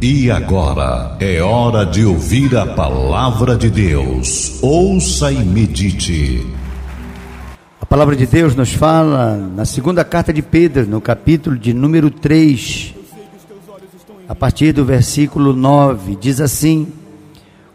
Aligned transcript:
E 0.00 0.30
agora 0.30 1.16
é 1.18 1.42
hora 1.42 1.84
de 1.84 2.04
ouvir 2.04 2.56
a 2.56 2.64
palavra 2.64 3.56
de 3.56 3.68
Deus. 3.68 4.62
Ouça 4.62 5.32
e 5.32 5.44
medite. 5.44 6.46
A 7.80 7.84
palavra 7.84 8.14
de 8.14 8.24
Deus 8.24 8.54
nos 8.54 8.72
fala 8.72 9.36
na 9.36 9.64
segunda 9.64 10.04
carta 10.04 10.32
de 10.32 10.40
Pedro, 10.40 10.86
no 10.86 11.00
capítulo 11.00 11.58
de 11.58 11.74
número 11.74 12.12
3, 12.12 12.94
a 14.28 14.36
partir 14.36 14.70
do 14.72 14.84
versículo 14.84 15.52
9, 15.52 16.14
diz 16.14 16.40
assim: 16.40 16.86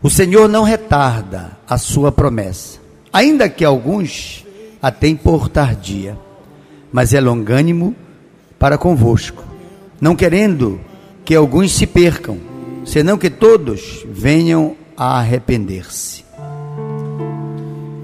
O 0.02 0.10
Senhor 0.10 0.48
não 0.48 0.64
retarda 0.64 1.58
a 1.68 1.78
sua 1.78 2.10
promessa, 2.10 2.80
ainda 3.12 3.50
que 3.50 3.66
alguns 3.66 4.46
a 4.82 4.90
tenham 4.90 5.18
por 5.18 5.50
tardia, 5.50 6.18
mas 6.90 7.14
é 7.14 7.20
longânimo 7.20 7.94
para 8.58 8.78
convosco, 8.78 9.44
não 10.00 10.16
querendo 10.16 10.80
que 11.26 11.36
alguns 11.36 11.71
se 11.74 11.88
percam, 11.88 12.38
senão 12.86 13.18
que 13.18 13.30
todos 13.30 14.05
venham 14.09 14.76
a 14.98 15.20
arrepender-se. 15.20 16.23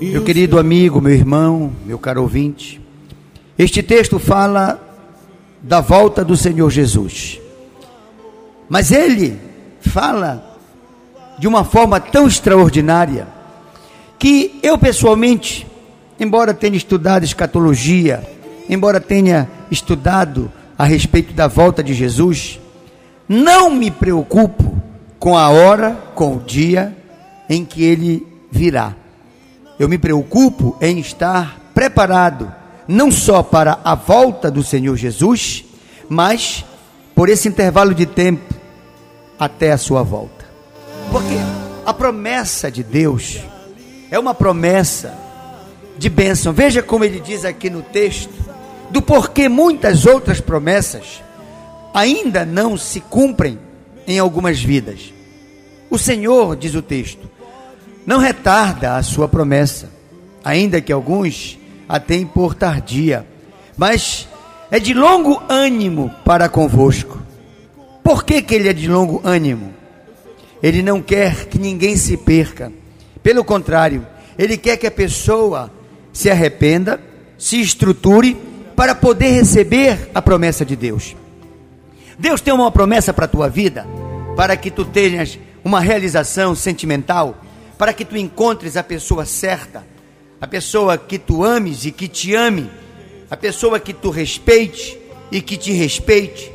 Meu 0.01 0.23
querido 0.23 0.57
amigo, 0.57 1.01
meu 1.01 1.13
irmão, 1.13 1.71
meu 1.85 1.99
caro 1.99 2.21
ouvinte, 2.21 2.81
este 3.57 3.83
texto 3.83 4.17
fala 4.17 4.79
da 5.61 5.81
volta 5.81 6.23
do 6.23 6.37
Senhor 6.37 6.69
Jesus. 6.69 7.39
Mas 8.69 8.91
ele 8.91 9.37
fala 9.81 10.57
de 11.37 11.47
uma 11.47 11.63
forma 11.65 11.99
tão 11.99 12.27
extraordinária 12.27 13.27
que 14.17 14.59
eu 14.63 14.77
pessoalmente, 14.77 15.67
embora 16.19 16.53
tenha 16.53 16.77
estudado 16.77 17.23
escatologia, 17.23 18.23
embora 18.69 19.01
tenha 19.01 19.49
estudado 19.69 20.51
a 20.77 20.85
respeito 20.85 21.33
da 21.33 21.47
volta 21.47 21.83
de 21.83 21.93
Jesus, 21.93 22.59
não 23.29 23.69
me 23.69 23.91
preocupo 23.91 24.81
com 25.19 25.37
a 25.37 25.49
hora, 25.49 25.95
com 26.15 26.37
o 26.37 26.39
dia 26.39 26.97
em 27.47 27.63
que 27.63 27.83
ele 27.83 28.25
virá. 28.49 28.95
Eu 29.77 29.87
me 29.87 29.99
preocupo 29.99 30.75
em 30.81 30.97
estar 30.97 31.71
preparado, 31.75 32.51
não 32.87 33.11
só 33.11 33.43
para 33.43 33.79
a 33.83 33.93
volta 33.93 34.49
do 34.49 34.63
Senhor 34.63 34.97
Jesus, 34.97 35.63
mas 36.09 36.65
por 37.13 37.29
esse 37.29 37.47
intervalo 37.47 37.93
de 37.93 38.07
tempo 38.07 38.55
até 39.39 39.71
a 39.71 39.77
sua 39.77 40.01
volta. 40.01 40.45
Porque 41.11 41.35
a 41.85 41.93
promessa 41.93 42.71
de 42.71 42.83
Deus 42.83 43.39
é 44.09 44.17
uma 44.17 44.33
promessa 44.33 45.13
de 45.99 46.09
bênção. 46.09 46.51
Veja 46.51 46.81
como 46.81 47.03
ele 47.03 47.19
diz 47.19 47.45
aqui 47.45 47.69
no 47.69 47.83
texto, 47.83 48.33
do 48.89 49.03
porquê 49.03 49.47
muitas 49.47 50.07
outras 50.07 50.41
promessas 50.41 51.21
ainda 51.93 52.45
não 52.45 52.77
se 52.77 52.99
cumprem 52.99 53.59
em 54.07 54.19
algumas 54.19 54.61
vidas. 54.61 55.13
O 55.89 55.97
Senhor, 55.97 56.55
diz 56.55 56.75
o 56.75 56.81
texto, 56.81 57.29
não 58.05 58.19
retarda 58.19 58.95
a 58.95 59.03
sua 59.03 59.27
promessa, 59.27 59.89
ainda 60.43 60.81
que 60.81 60.91
alguns 60.91 61.57
a 61.87 61.99
tenham 61.99 62.27
por 62.27 62.53
tardia, 62.53 63.25
mas 63.77 64.27
é 64.71 64.79
de 64.79 64.93
longo 64.93 65.41
ânimo 65.49 66.13
para 66.23 66.49
convosco. 66.49 67.19
Por 68.03 68.23
que, 68.23 68.41
que 68.41 68.55
ele 68.55 68.69
é 68.69 68.73
de 68.73 68.87
longo 68.87 69.21
ânimo? 69.23 69.73
Ele 70.61 70.81
não 70.81 71.01
quer 71.01 71.45
que 71.45 71.57
ninguém 71.57 71.95
se 71.95 72.17
perca. 72.17 72.71
Pelo 73.23 73.43
contrário, 73.43 74.05
ele 74.37 74.57
quer 74.57 74.77
que 74.77 74.87
a 74.87 74.91
pessoa 74.91 75.71
se 76.11 76.29
arrependa, 76.29 76.99
se 77.37 77.59
estruture 77.59 78.37
para 78.75 78.93
poder 78.93 79.31
receber 79.31 80.09
a 80.13 80.21
promessa 80.21 80.65
de 80.65 80.75
Deus. 80.75 81.15
Deus 82.19 82.41
tem 82.41 82.53
uma 82.53 82.69
promessa 82.69 83.13
para 83.13 83.23
a 83.23 83.29
tua 83.29 83.47
vida, 83.47 83.87
para 84.35 84.57
que 84.57 84.69
tu 84.69 84.83
tenhas 84.83 85.39
uma 85.63 85.79
realização 85.79 86.53
sentimental, 86.53 87.37
para 87.77 87.93
que 87.93 88.03
tu 88.03 88.17
encontres 88.17 88.75
a 88.75 88.83
pessoa 88.83 89.23
certa, 89.23 89.87
a 90.41 90.45
pessoa 90.45 90.97
que 90.97 91.17
tu 91.17 91.45
ames 91.45 91.85
e 91.85 91.91
que 91.91 92.09
te 92.09 92.35
ame, 92.35 92.69
a 93.31 93.37
pessoa 93.37 93.79
que 93.79 93.93
tu 93.93 94.09
respeite 94.09 94.99
e 95.31 95.41
que 95.41 95.55
te 95.55 95.71
respeite. 95.71 96.51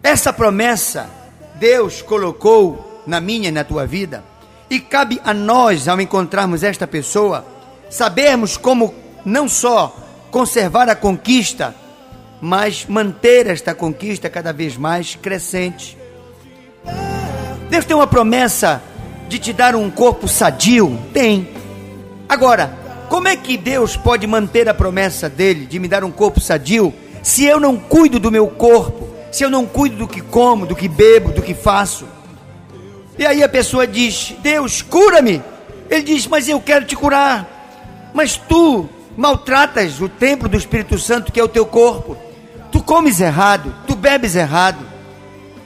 Essa 0.00 0.32
promessa 0.32 1.10
Deus 1.56 2.00
colocou 2.00 3.02
na 3.04 3.20
minha 3.20 3.48
e 3.48 3.52
na 3.52 3.64
tua 3.64 3.84
vida, 3.84 4.22
e 4.70 4.78
cabe 4.78 5.20
a 5.24 5.34
nós, 5.34 5.88
ao 5.88 6.00
encontrarmos 6.00 6.62
esta 6.62 6.86
pessoa, 6.86 7.44
sabermos 7.90 8.56
como 8.56 8.94
não 9.24 9.48
só 9.48 9.96
conservar 10.30 10.88
a 10.88 10.94
conquista, 10.94 11.74
mas 12.42 12.86
manter 12.88 13.46
esta 13.46 13.72
conquista 13.72 14.28
cada 14.28 14.52
vez 14.52 14.76
mais 14.76 15.14
crescente. 15.14 15.96
Deus 17.70 17.84
tem 17.84 17.94
uma 17.94 18.06
promessa 18.06 18.82
de 19.28 19.38
te 19.38 19.52
dar 19.52 19.76
um 19.76 19.88
corpo 19.88 20.26
sadio? 20.26 20.98
Tem. 21.14 21.48
Agora, 22.28 22.76
como 23.08 23.28
é 23.28 23.36
que 23.36 23.56
Deus 23.56 23.96
pode 23.96 24.26
manter 24.26 24.68
a 24.68 24.74
promessa 24.74 25.28
dele 25.28 25.66
de 25.66 25.78
me 25.78 25.86
dar 25.86 26.02
um 26.02 26.10
corpo 26.10 26.40
sadio 26.40 26.92
se 27.22 27.44
eu 27.44 27.60
não 27.60 27.76
cuido 27.76 28.18
do 28.18 28.32
meu 28.32 28.48
corpo, 28.48 29.08
se 29.30 29.44
eu 29.44 29.48
não 29.48 29.64
cuido 29.64 29.98
do 29.98 30.08
que 30.08 30.20
como, 30.20 30.66
do 30.66 30.74
que 30.74 30.88
bebo, 30.88 31.30
do 31.30 31.42
que 31.42 31.54
faço? 31.54 32.08
E 33.16 33.24
aí 33.24 33.40
a 33.44 33.48
pessoa 33.48 33.86
diz: 33.86 34.34
Deus, 34.42 34.82
cura-me. 34.82 35.40
Ele 35.88 36.02
diz: 36.02 36.26
Mas 36.26 36.48
eu 36.48 36.60
quero 36.60 36.86
te 36.86 36.96
curar. 36.96 38.10
Mas 38.12 38.36
tu 38.36 38.88
maltratas 39.16 40.00
o 40.00 40.08
templo 40.08 40.48
do 40.48 40.56
Espírito 40.56 40.98
Santo, 40.98 41.30
que 41.30 41.38
é 41.38 41.44
o 41.44 41.48
teu 41.48 41.64
corpo 41.64 42.16
comes 42.92 43.22
errado, 43.22 43.74
tu 43.86 43.96
bebes 43.96 44.36
errado, 44.36 44.84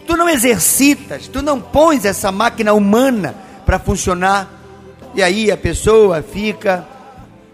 tu 0.06 0.16
não 0.16 0.28
exercitas, 0.28 1.26
tu 1.26 1.42
não 1.42 1.60
pões 1.60 2.04
essa 2.04 2.30
máquina 2.30 2.72
humana 2.72 3.34
para 3.66 3.80
funcionar, 3.80 4.48
e 5.12 5.20
aí 5.20 5.50
a 5.50 5.56
pessoa 5.56 6.22
fica 6.22 6.86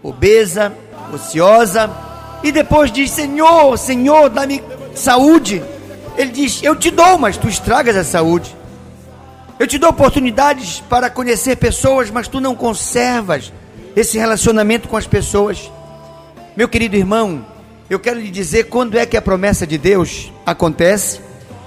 obesa, 0.03 0.71
ociosa, 1.11 1.89
e 2.43 2.51
depois 2.51 2.91
diz: 2.91 3.09
Senhor, 3.09 3.75
Senhor, 3.79 4.29
dá-me 4.29 4.63
saúde. 4.93 5.63
Ele 6.15 6.29
diz: 6.29 6.61
Eu 6.61 6.75
te 6.75 6.91
dou, 6.91 7.17
mas 7.17 7.35
tu 7.35 7.47
estragas 7.47 7.97
a 7.97 8.03
saúde. 8.03 8.55
Eu 9.57 9.65
te 9.65 9.79
dou 9.79 9.89
oportunidades 9.89 10.83
para 10.87 11.09
conhecer 11.09 11.55
pessoas, 11.55 12.11
mas 12.11 12.27
tu 12.27 12.39
não 12.39 12.53
conservas 12.53 13.51
esse 13.95 14.19
relacionamento 14.19 14.87
com 14.87 14.97
as 14.97 15.07
pessoas. 15.07 15.71
Meu 16.55 16.69
querido 16.69 16.95
irmão, 16.95 17.43
eu 17.93 17.99
quero 17.99 18.19
lhe 18.19 18.31
dizer 18.31 18.65
quando 18.65 18.97
é 18.97 19.05
que 19.05 19.15
a 19.15 19.21
promessa 19.21 19.67
de 19.67 19.77
Deus 19.77 20.31
acontece 20.43 21.21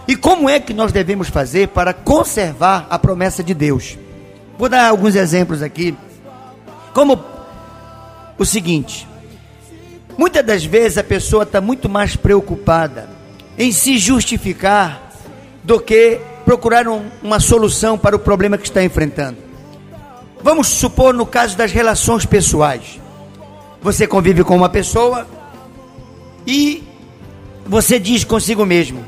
e 0.08 0.16
como 0.16 0.48
é 0.48 0.58
que 0.58 0.74
nós 0.74 0.90
devemos 0.90 1.28
fazer 1.28 1.68
para 1.68 1.94
conservar 1.94 2.86
a 2.90 2.98
promessa 2.98 3.44
de 3.44 3.54
Deus. 3.54 3.96
Vou 4.58 4.68
dar 4.68 4.88
alguns 4.88 5.14
exemplos 5.14 5.62
aqui. 5.62 5.96
Como 6.92 7.22
o 8.36 8.44
seguinte: 8.44 9.06
muitas 10.18 10.44
das 10.44 10.64
vezes 10.64 10.98
a 10.98 11.04
pessoa 11.04 11.44
está 11.44 11.60
muito 11.60 11.88
mais 11.88 12.16
preocupada 12.16 13.08
em 13.56 13.70
se 13.70 13.96
justificar 13.96 15.12
do 15.62 15.78
que 15.78 16.20
procurar 16.44 16.88
um, 16.88 17.04
uma 17.22 17.38
solução 17.38 17.96
para 17.96 18.16
o 18.16 18.18
problema 18.18 18.58
que 18.58 18.66
está 18.66 18.82
enfrentando. 18.82 19.38
Vamos 20.42 20.66
supor 20.66 21.14
no 21.14 21.24
caso 21.24 21.56
das 21.56 21.70
relações 21.70 22.26
pessoais. 22.26 23.00
Você 23.80 24.06
convive 24.08 24.42
com 24.42 24.56
uma 24.56 24.68
pessoa 24.68 25.35
e 26.46 26.84
você 27.66 27.98
diz 27.98 28.24
consigo 28.24 28.64
mesmo: 28.64 29.04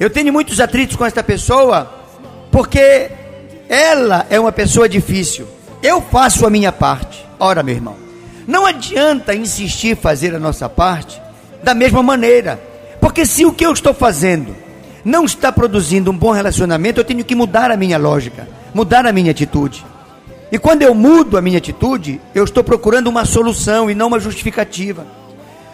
Eu 0.00 0.08
tenho 0.08 0.32
muitos 0.32 0.60
atritos 0.60 0.96
com 0.96 1.04
esta 1.04 1.22
pessoa 1.22 1.92
porque 2.50 3.10
ela 3.68 4.26
é 4.30 4.38
uma 4.38 4.52
pessoa 4.52 4.88
difícil. 4.88 5.46
Eu 5.82 6.00
faço 6.00 6.46
a 6.46 6.50
minha 6.50 6.70
parte. 6.70 7.24
Ora, 7.38 7.62
meu 7.62 7.74
irmão, 7.74 7.96
não 8.46 8.66
adianta 8.66 9.34
insistir 9.34 9.96
fazer 9.96 10.34
a 10.34 10.38
nossa 10.38 10.68
parte 10.68 11.20
da 11.62 11.74
mesma 11.74 12.02
maneira, 12.02 12.60
porque 13.00 13.24
se 13.24 13.44
o 13.44 13.52
que 13.52 13.64
eu 13.64 13.72
estou 13.72 13.94
fazendo 13.94 14.54
não 15.04 15.24
está 15.24 15.50
produzindo 15.50 16.10
um 16.10 16.16
bom 16.16 16.30
relacionamento, 16.30 17.00
eu 17.00 17.04
tenho 17.04 17.24
que 17.24 17.34
mudar 17.34 17.70
a 17.70 17.76
minha 17.76 17.98
lógica, 17.98 18.48
mudar 18.74 19.06
a 19.06 19.12
minha 19.12 19.30
atitude. 19.30 19.84
E 20.50 20.58
quando 20.58 20.82
eu 20.82 20.94
mudo 20.94 21.36
a 21.36 21.42
minha 21.42 21.58
atitude, 21.58 22.20
eu 22.34 22.44
estou 22.44 22.62
procurando 22.62 23.08
uma 23.08 23.24
solução 23.24 23.90
e 23.90 23.94
não 23.94 24.08
uma 24.08 24.20
justificativa. 24.20 25.06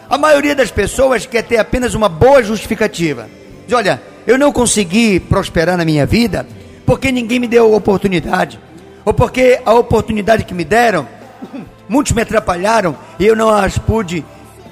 A 0.08 0.16
maioria 0.16 0.54
das 0.54 0.70
pessoas 0.70 1.26
quer 1.26 1.42
ter 1.42 1.58
apenas 1.58 1.94
uma 1.94 2.08
boa 2.08 2.42
justificativa. 2.42 3.28
Diz, 3.66 3.76
olha, 3.76 4.00
eu 4.26 4.38
não 4.38 4.50
consegui 4.50 5.20
prosperar 5.20 5.76
na 5.76 5.84
minha 5.84 6.06
vida 6.06 6.46
porque 6.86 7.12
ninguém 7.12 7.38
me 7.38 7.46
deu 7.46 7.74
oportunidade. 7.74 8.58
Ou 9.04 9.12
porque 9.12 9.60
a 9.64 9.74
oportunidade 9.74 10.44
que 10.44 10.54
me 10.54 10.64
deram, 10.64 11.06
muitos 11.88 12.12
me 12.12 12.22
atrapalharam 12.22 12.96
e 13.18 13.26
eu 13.26 13.36
não 13.36 13.50
as 13.50 13.76
pude 13.76 14.24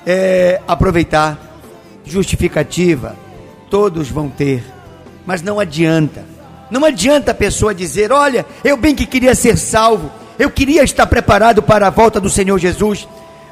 é, 0.06 0.60
aproveitar. 0.66 1.38
Justificativa, 2.04 3.16
todos 3.68 4.08
vão 4.08 4.28
ter, 4.28 4.64
mas 5.26 5.42
não 5.42 5.58
adianta. 5.58 6.24
Não 6.70 6.84
adianta 6.84 7.32
a 7.32 7.34
pessoa 7.34 7.74
dizer: 7.74 8.12
Olha, 8.12 8.46
eu 8.62 8.76
bem 8.76 8.94
que 8.94 9.06
queria 9.06 9.34
ser 9.34 9.58
salvo, 9.58 10.10
eu 10.38 10.48
queria 10.48 10.84
estar 10.84 11.06
preparado 11.06 11.62
para 11.62 11.88
a 11.88 11.90
volta 11.90 12.20
do 12.20 12.30
Senhor 12.30 12.58
Jesus, 12.58 13.08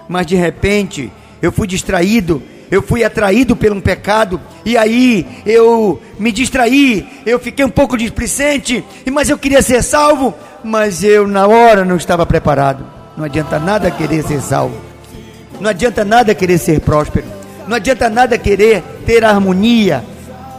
mas 0.08 0.25
de 0.25 0.37
repente 0.37 1.12
eu 1.44 1.52
fui 1.52 1.67
distraído 1.67 2.43
eu 2.70 2.82
fui 2.82 3.05
atraído 3.05 3.55
por 3.55 3.70
um 3.70 3.81
pecado 3.81 4.41
e 4.64 4.76
aí 4.76 5.26
eu 5.46 6.00
me 6.19 6.32
distraí, 6.32 7.06
eu 7.25 7.38
fiquei 7.38 7.64
um 7.64 7.70
pouco 7.70 7.96
displicente, 7.96 8.85
mas 9.12 9.29
eu 9.29 9.38
queria 9.38 9.62
ser 9.62 9.82
salvo, 9.82 10.35
mas 10.64 11.05
eu 11.05 11.29
na 11.29 11.46
hora 11.46 11.85
não 11.85 11.96
estava 11.96 12.25
preparado. 12.26 12.85
Não 13.17 13.25
adianta 13.25 13.61
nada 13.61 13.91
querer 13.91 14.25
ser 14.25 14.41
salvo. 14.41 14.75
Não 15.61 15.70
adianta 15.70 16.05
nada 16.05 16.35
querer 16.35 16.58
ser 16.58 16.81
próspero. 16.81 17.26
Não 17.69 17.76
adianta 17.76 18.08
nada 18.08 18.37
querer 18.37 18.82
ter 19.06 19.25
harmonia. 19.25 20.05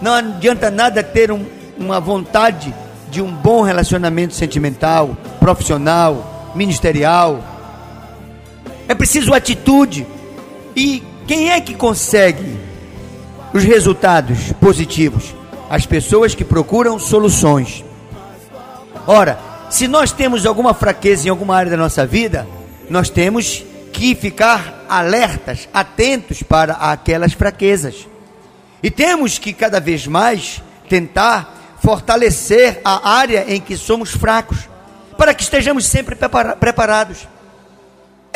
Não 0.02 0.14
adianta 0.14 0.72
nada 0.72 1.04
ter 1.04 1.32
um, 1.32 1.44
uma 1.78 2.00
vontade 2.00 2.74
de 3.10 3.22
um 3.22 3.32
bom 3.32 3.62
relacionamento 3.62 4.34
sentimental, 4.34 5.18
profissional, 5.40 6.54
ministerial. 6.56 7.44
É 8.88 8.96
preciso 8.96 9.34
atitude. 9.34 10.08
E 10.76 11.02
quem 11.26 11.52
é 11.52 11.62
que 11.62 11.74
consegue 11.74 12.60
os 13.54 13.64
resultados 13.64 14.52
positivos? 14.60 15.34
As 15.70 15.86
pessoas 15.86 16.36
que 16.36 16.44
procuram 16.44 17.00
soluções. 17.00 17.84
Ora, 19.08 19.40
se 19.70 19.88
nós 19.88 20.12
temos 20.12 20.46
alguma 20.46 20.74
fraqueza 20.74 21.28
em 21.28 21.30
alguma 21.30 21.56
área 21.56 21.72
da 21.72 21.78
nossa 21.78 22.06
vida, 22.06 22.48
nós 22.90 23.10
temos 23.10 23.64
que 23.92 24.14
ficar 24.14 24.86
alertas, 24.90 25.70
atentos 25.74 26.44
para 26.44 26.74
aquelas 26.74 27.34
fraquezas. 27.34 28.08
E 28.84 28.92
temos 28.92 29.40
que 29.40 29.54
cada 29.54 29.80
vez 29.80 30.06
mais 30.06 30.62
tentar 30.90 31.78
fortalecer 31.82 32.82
a 32.84 33.10
área 33.10 33.46
em 33.48 33.62
que 33.62 33.78
somos 33.78 34.12
fracos, 34.12 34.70
para 35.18 35.34
que 35.34 35.44
estejamos 35.44 35.86
sempre 35.86 36.16
preparados. 36.60 37.28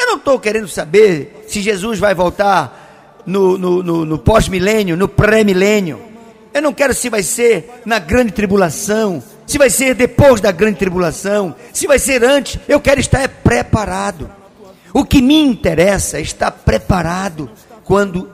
Não 0.09 0.15
estou 0.15 0.39
querendo 0.39 0.67
saber 0.67 1.45
se 1.47 1.61
Jesus 1.61 1.99
vai 1.99 2.15
voltar 2.15 3.21
no, 3.27 3.59
no, 3.59 3.83
no, 3.83 4.05
no 4.05 4.17
pós-milênio, 4.17 4.97
no 4.97 5.07
pré-milênio. 5.07 6.01
Eu 6.51 6.63
não 6.63 6.73
quero 6.73 6.95
se 6.95 7.11
vai 7.11 7.21
ser 7.21 7.69
na 7.85 7.99
grande 7.99 8.31
tribulação, 8.31 9.21
se 9.45 9.59
vai 9.59 9.69
ser 9.69 9.93
depois 9.93 10.41
da 10.41 10.51
grande 10.51 10.79
tribulação, 10.79 11.55
se 11.71 11.85
vai 11.85 11.99
ser 11.99 12.23
antes. 12.23 12.59
Eu 12.67 12.81
quero 12.81 12.99
estar 12.99 13.29
preparado. 13.29 14.31
O 14.91 15.05
que 15.05 15.21
me 15.21 15.39
interessa 15.39 16.17
é 16.17 16.21
estar 16.21 16.49
preparado 16.49 17.47
quando 17.83 18.31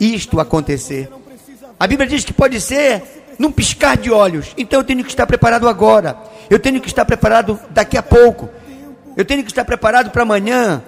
isto 0.00 0.40
acontecer. 0.40 1.10
A 1.78 1.86
Bíblia 1.86 2.08
diz 2.08 2.24
que 2.24 2.32
pode 2.32 2.58
ser 2.58 3.02
num 3.38 3.52
piscar 3.52 3.98
de 3.98 4.10
olhos. 4.10 4.54
Então 4.56 4.80
eu 4.80 4.84
tenho 4.84 5.04
que 5.04 5.10
estar 5.10 5.26
preparado 5.26 5.68
agora. 5.68 6.16
Eu 6.48 6.58
tenho 6.58 6.80
que 6.80 6.88
estar 6.88 7.04
preparado 7.04 7.60
daqui 7.68 7.98
a 7.98 8.02
pouco. 8.02 8.48
Eu 9.14 9.26
tenho 9.26 9.44
que 9.44 9.50
estar 9.50 9.66
preparado 9.66 10.10
para 10.10 10.22
amanhã, 10.22 10.82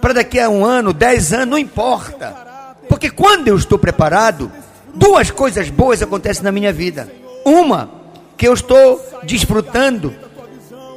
para 0.00 0.14
daqui 0.14 0.38
a 0.38 0.48
um 0.48 0.64
ano, 0.64 0.92
dez 0.92 1.32
anos, 1.32 1.48
não 1.48 1.58
importa. 1.58 2.34
Porque 2.88 3.10
quando 3.10 3.48
eu 3.48 3.56
estou 3.56 3.78
preparado, 3.78 4.50
duas 4.94 5.30
coisas 5.30 5.68
boas 5.70 6.02
acontecem 6.02 6.42
na 6.42 6.52
minha 6.52 6.72
vida. 6.72 7.10
Uma, 7.44 7.90
que 8.36 8.46
eu 8.46 8.54
estou 8.54 9.00
desfrutando 9.24 10.14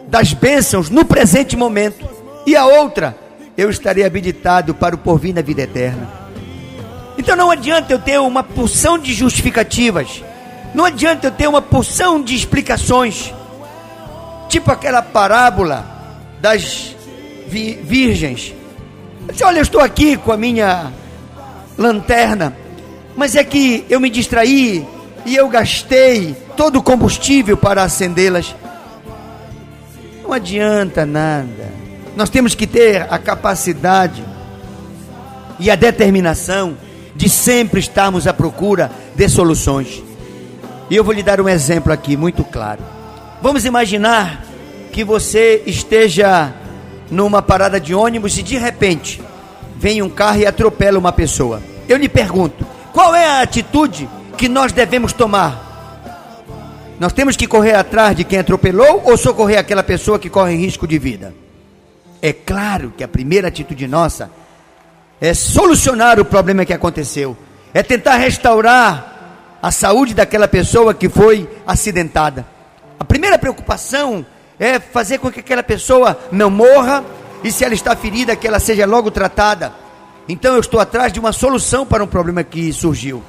das 0.07 0.33
bênçãos 0.33 0.89
no 0.89 1.05
presente 1.05 1.55
momento. 1.55 2.07
E 2.45 2.55
a 2.55 2.65
outra, 2.65 3.15
eu 3.57 3.69
estarei 3.69 4.05
habilitado 4.05 4.73
para 4.73 4.95
o 4.95 4.97
porvir 4.97 5.33
na 5.33 5.41
vida 5.41 5.61
eterna. 5.61 6.09
Então 7.17 7.35
não 7.35 7.51
adianta 7.51 7.91
eu 7.91 7.99
ter 7.99 8.17
uma 8.19 8.41
porção 8.41 8.97
de 8.97 9.13
justificativas, 9.13 10.23
não 10.73 10.85
adianta 10.85 11.27
eu 11.27 11.31
ter 11.31 11.47
uma 11.47 11.61
porção 11.61 12.21
de 12.21 12.33
explicações, 12.33 13.33
tipo 14.47 14.71
aquela 14.71 15.01
parábola 15.01 15.85
das 16.39 16.95
vi 17.47 17.73
virgens. 17.73 18.53
Disse, 19.31 19.43
Olha, 19.43 19.59
eu 19.59 19.63
estou 19.63 19.81
aqui 19.81 20.17
com 20.17 20.31
a 20.31 20.37
minha 20.37 20.91
lanterna, 21.77 22.55
mas 23.15 23.35
é 23.35 23.43
que 23.43 23.85
eu 23.89 23.99
me 23.99 24.09
distraí 24.09 24.85
e 25.25 25.35
eu 25.35 25.47
gastei 25.47 26.35
todo 26.55 26.79
o 26.79 26.83
combustível 26.83 27.55
para 27.55 27.83
acendê-las. 27.83 28.55
Não 30.23 30.33
adianta 30.33 31.05
nada. 31.05 31.71
Nós 32.15 32.29
temos 32.29 32.53
que 32.53 32.67
ter 32.67 33.07
a 33.09 33.17
capacidade 33.17 34.23
e 35.59 35.69
a 35.69 35.75
determinação 35.75 36.77
de 37.15 37.29
sempre 37.29 37.79
estarmos 37.79 38.27
à 38.27 38.33
procura 38.33 38.91
de 39.15 39.27
soluções. 39.27 40.03
E 40.89 40.95
eu 40.95 41.03
vou 41.03 41.13
lhe 41.13 41.21
dar 41.21 41.39
um 41.39 41.47
exemplo 41.47 41.93
aqui 41.93 42.17
muito 42.17 42.43
claro. 42.43 42.81
Vamos 43.41 43.65
imaginar 43.65 44.43
que 44.91 45.03
você 45.03 45.63
esteja 45.65 46.53
numa 47.09 47.41
parada 47.41 47.79
de 47.79 47.93
ônibus 47.93 48.37
e 48.37 48.43
de 48.43 48.57
repente 48.57 49.21
vem 49.77 50.01
um 50.01 50.09
carro 50.09 50.39
e 50.39 50.45
atropela 50.45 50.99
uma 50.99 51.11
pessoa. 51.11 51.61
Eu 51.87 51.97
lhe 51.97 52.09
pergunto, 52.09 52.65
qual 52.93 53.15
é 53.15 53.25
a 53.25 53.41
atitude 53.41 54.09
que 54.37 54.49
nós 54.49 54.71
devemos 54.71 55.13
tomar? 55.13 55.67
Nós 56.99 57.13
temos 57.13 57.37
que 57.37 57.47
correr 57.47 57.75
atrás 57.75 58.15
de 58.15 58.23
quem 58.23 58.39
atropelou 58.39 59.03
ou 59.05 59.17
socorrer 59.17 59.57
aquela 59.57 59.81
pessoa 59.81 60.19
que 60.19 60.29
corre 60.29 60.55
risco 60.55 60.85
de 60.85 60.99
vida? 60.99 61.33
É 62.21 62.33
claro 62.33 62.93
que 62.97 63.03
a 63.03 63.07
primeira 63.07 63.47
atitude 63.47 63.87
nossa 63.87 64.29
é 65.21 65.33
solucionar 65.33 66.19
o 66.19 66.25
problema 66.25 66.65
que 66.65 66.73
aconteceu, 66.73 67.37
é 67.73 67.81
tentar 67.81 68.17
restaurar 68.17 69.57
a 69.61 69.71
saúde 69.71 70.13
daquela 70.13 70.47
pessoa 70.47 70.93
que 70.93 71.07
foi 71.07 71.49
acidentada. 71.65 72.45
A 72.99 73.05
primeira 73.05 73.37
preocupação 73.39 74.25
é 74.59 74.79
fazer 74.79 75.19
com 75.19 75.31
que 75.31 75.39
aquela 75.39 75.63
pessoa 75.63 76.19
não 76.31 76.49
morra 76.49 77.03
e 77.43 77.51
se 77.51 77.63
ela 77.63 77.73
está 77.73 77.95
ferida, 77.95 78.35
que 78.35 78.47
ela 78.47 78.59
seja 78.59 78.85
logo 78.85 79.09
tratada. 79.09 79.73
Então 80.27 80.53
eu 80.53 80.59
estou 80.59 80.79
atrás 80.79 81.13
de 81.13 81.19
uma 81.19 81.31
solução 81.31 81.85
para 81.85 82.03
um 82.03 82.07
problema 82.07 82.43
que 82.43 82.71
surgiu. 82.73 83.23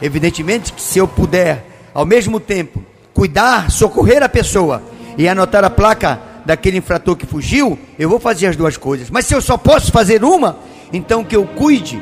Evidentemente 0.00 0.72
que 0.72 0.80
se 0.80 0.98
eu 0.98 1.08
puder, 1.08 1.66
ao 1.92 2.06
mesmo 2.06 2.38
tempo, 2.38 2.82
cuidar, 3.12 3.70
socorrer 3.70 4.22
a 4.22 4.28
pessoa 4.28 4.82
e 5.16 5.28
anotar 5.28 5.64
a 5.64 5.70
placa 5.70 6.20
daquele 6.46 6.78
infrator 6.78 7.16
que 7.16 7.26
fugiu, 7.26 7.78
eu 7.98 8.08
vou 8.08 8.20
fazer 8.20 8.46
as 8.46 8.56
duas 8.56 8.76
coisas. 8.76 9.10
Mas 9.10 9.26
se 9.26 9.34
eu 9.34 9.42
só 9.42 9.58
posso 9.58 9.90
fazer 9.90 10.22
uma, 10.22 10.56
então 10.92 11.24
que 11.24 11.36
eu 11.36 11.44
cuide 11.44 12.00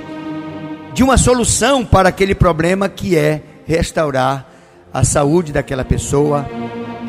de 0.93 1.02
uma 1.02 1.17
solução 1.17 1.84
para 1.84 2.11
aquele 2.11 2.34
problema 2.34 2.88
que 2.88 3.17
é 3.17 3.43
restaurar 3.67 4.49
a 4.93 5.02
saúde 5.02 5.52
daquela 5.52 5.84
pessoa, 5.84 6.49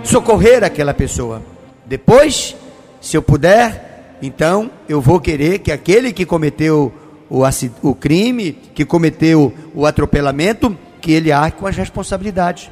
socorrer 0.04 0.64
aquela 0.64 0.94
pessoa. 0.94 1.42
Depois, 1.88 2.56
se 3.00 3.16
eu 3.16 3.22
puder, 3.22 4.18
então 4.22 4.70
eu 4.90 5.00
vou 5.00 5.22
querer 5.22 5.60
que 5.60 5.72
aquele 5.72 6.12
que 6.12 6.26
cometeu 6.26 6.94
o, 7.30 7.44
o 7.82 7.96
crime, 7.96 8.52
que 8.74 8.84
cometeu 8.84 9.54
o 9.74 9.86
atropelamento, 9.86 10.78
que 11.00 11.14
ele 11.14 11.32
arque 11.32 11.60
com 11.60 11.68
as 11.68 11.78
responsabilidades. 11.78 12.70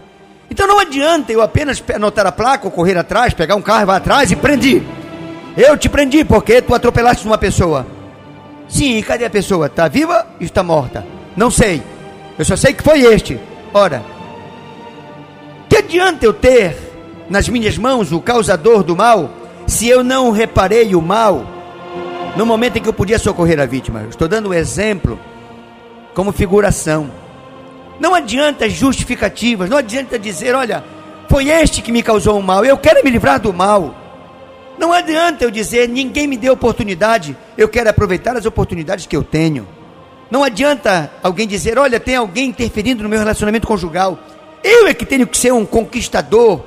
Então 0.52 0.68
não 0.68 0.80
adianta 0.80 1.32
eu 1.32 1.42
apenas 1.42 1.82
anotar 1.94 2.28
a 2.28 2.32
placa 2.32 2.66
ou 2.66 2.72
correr 2.72 2.98
atrás, 2.98 3.34
pegar 3.34 3.56
um 3.56 3.62
carro 3.62 3.84
e 3.84 3.86
vai 3.86 3.98
atrás 3.98 4.32
e 4.32 4.36
prendi. 4.36 4.84
Eu 5.56 5.78
te 5.78 5.88
prendi 5.88 6.26
porque 6.26 6.62
tu 6.62 6.76
atropelaste 6.76 7.26
uma 7.26 7.38
pessoa. 7.38 7.88
Sim, 8.68 9.02
cadê 9.02 9.26
a 9.26 9.30
pessoa? 9.30 9.68
Está 9.68 9.88
viva 9.88 10.28
ou 10.40 10.46
está 10.46 10.62
morta? 10.62 11.06
Não 11.38 11.50
sei. 11.50 11.82
Eu 12.38 12.44
só 12.44 12.58
sei 12.58 12.74
que 12.74 12.84
foi 12.84 13.02
este. 13.02 13.40
Ora, 13.74 14.04
que 15.70 15.78
adianta 15.78 16.26
eu 16.26 16.34
ter 16.34 16.85
nas 17.30 17.50
minhas 17.50 17.78
mãos 17.78 18.12
o 18.12 18.22
causador 18.22 18.84
do 18.84 18.96
mal 18.96 19.30
se 19.68 19.88
eu 19.88 20.04
não 20.04 20.32
reparei 20.32 20.96
o 20.96 21.02
mal 21.02 21.46
no 22.36 22.46
momento 22.46 22.78
em 22.78 22.82
que 22.82 22.90
eu 22.90 22.94
podia 22.94 23.18
socorrer 23.18 23.60
a 23.60 23.66
vítima? 23.66 24.06
Estou 24.10 24.28
dando 24.28 24.50
um 24.50 24.54
exemplo 24.54 25.20
como 26.14 26.32
figuração. 26.32 27.10
Não 28.00 28.14
adianta 28.14 28.70
justificativas, 28.70 29.70
não 29.70 29.78
adianta 29.78 30.20
dizer, 30.20 30.54
olha, 30.54 30.84
foi 31.30 31.50
este 31.50 31.82
que 31.82 31.92
me 31.92 32.04
causou 32.04 32.40
o 32.40 32.44
mal, 32.44 32.66
eu 32.66 32.78
quero 32.78 33.04
me 33.04 33.10
livrar 33.10 33.40
do 33.40 33.54
mal. 33.54 33.96
Não 34.78 34.92
adianta 34.92 35.46
eu 35.46 35.52
dizer, 35.52 35.88
ninguém 35.88 36.28
me 36.28 36.36
deu 36.36 36.54
oportunidade, 36.54 37.38
eu 37.58 37.70
quero 37.70 37.90
aproveitar 37.90 38.36
as 38.36 38.46
oportunidades 38.46 39.06
que 39.06 39.16
eu 39.16 39.24
tenho. 39.24 39.68
Não 40.30 40.44
adianta 40.44 41.12
alguém 41.24 41.48
dizer, 41.48 41.78
olha, 41.78 42.00
tem 42.00 42.16
alguém 42.16 42.50
interferindo 42.50 43.04
no 43.04 43.10
meu 43.10 43.20
relacionamento 43.20 43.68
conjugal. 43.68 44.20
Eu 44.64 44.88
é 44.88 44.94
que 44.94 45.06
tenho 45.06 45.28
que 45.28 45.38
ser 45.38 45.54
um 45.54 45.66
conquistador. 45.66 46.62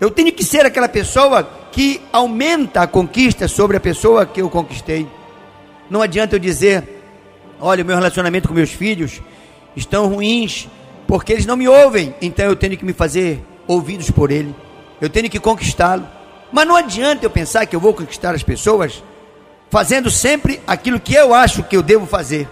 Eu 0.00 0.10
tenho 0.10 0.32
que 0.32 0.44
ser 0.44 0.64
aquela 0.64 0.88
pessoa 0.88 1.42
que 1.72 2.00
aumenta 2.12 2.82
a 2.82 2.86
conquista 2.86 3.48
sobre 3.48 3.76
a 3.76 3.80
pessoa 3.80 4.24
que 4.24 4.40
eu 4.40 4.48
conquistei. 4.48 5.08
Não 5.90 6.02
adianta 6.02 6.36
eu 6.36 6.40
dizer, 6.40 7.02
olha, 7.60 7.82
o 7.82 7.86
meu 7.86 7.96
relacionamento 7.96 8.48
com 8.48 8.54
meus 8.54 8.70
filhos 8.70 9.20
estão 9.74 10.06
ruins, 10.06 10.68
porque 11.06 11.32
eles 11.32 11.46
não 11.46 11.56
me 11.56 11.66
ouvem, 11.66 12.14
então 12.20 12.44
eu 12.44 12.54
tenho 12.54 12.76
que 12.76 12.84
me 12.84 12.92
fazer 12.92 13.42
ouvidos 13.66 14.10
por 14.10 14.30
ele, 14.30 14.54
eu 15.00 15.08
tenho 15.08 15.28
que 15.30 15.40
conquistá-lo. 15.40 16.06
Mas 16.52 16.66
não 16.66 16.76
adianta 16.76 17.26
eu 17.26 17.30
pensar 17.30 17.66
que 17.66 17.74
eu 17.74 17.80
vou 17.80 17.92
conquistar 17.92 18.34
as 18.34 18.42
pessoas 18.42 19.02
fazendo 19.70 20.10
sempre 20.10 20.60
aquilo 20.66 21.00
que 21.00 21.14
eu 21.14 21.34
acho 21.34 21.62
que 21.62 21.76
eu 21.76 21.82
devo 21.82 22.06
fazer. 22.06 22.48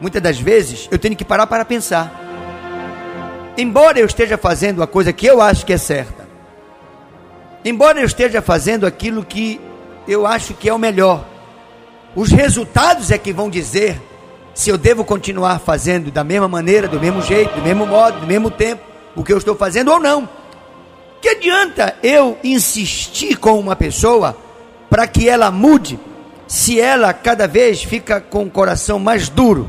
Muitas 0.00 0.22
das 0.22 0.38
vezes 0.38 0.88
eu 0.90 0.98
tenho 0.98 1.16
que 1.16 1.24
parar 1.24 1.46
para 1.46 1.64
pensar. 1.64 2.22
Embora 3.56 3.98
eu 3.98 4.06
esteja 4.06 4.36
fazendo 4.36 4.82
a 4.82 4.86
coisa 4.86 5.12
que 5.12 5.26
eu 5.26 5.40
acho 5.40 5.64
que 5.64 5.72
é 5.72 5.78
certa, 5.78 6.15
embora 7.68 8.00
eu 8.00 8.06
esteja 8.06 8.40
fazendo 8.40 8.86
aquilo 8.86 9.24
que 9.24 9.60
eu 10.06 10.26
acho 10.26 10.54
que 10.54 10.68
é 10.68 10.74
o 10.74 10.78
melhor, 10.78 11.26
os 12.14 12.30
resultados 12.30 13.10
é 13.10 13.18
que 13.18 13.32
vão 13.32 13.50
dizer 13.50 14.00
se 14.54 14.70
eu 14.70 14.78
devo 14.78 15.04
continuar 15.04 15.58
fazendo 15.58 16.10
da 16.10 16.24
mesma 16.24 16.48
maneira, 16.48 16.88
do 16.88 16.98
mesmo 16.98 17.20
jeito, 17.20 17.54
do 17.56 17.62
mesmo 17.62 17.86
modo, 17.86 18.20
do 18.20 18.26
mesmo 18.26 18.50
tempo, 18.50 18.82
o 19.14 19.22
que 19.22 19.30
eu 19.30 19.36
estou 19.36 19.54
fazendo 19.54 19.92
ou 19.92 20.00
não. 20.00 20.26
Que 21.20 21.28
adianta 21.28 21.94
eu 22.02 22.38
insistir 22.42 23.36
com 23.36 23.58
uma 23.60 23.76
pessoa 23.76 24.34
para 24.88 25.06
que 25.06 25.28
ela 25.28 25.50
mude, 25.50 26.00
se 26.46 26.80
ela 26.80 27.12
cada 27.12 27.46
vez 27.46 27.82
fica 27.82 28.18
com 28.18 28.44
o 28.44 28.50
coração 28.50 28.98
mais 28.98 29.28
duro? 29.28 29.68